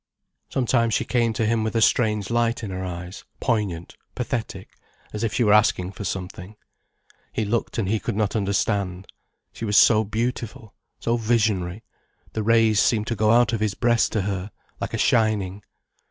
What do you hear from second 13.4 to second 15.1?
of his breast to her, like a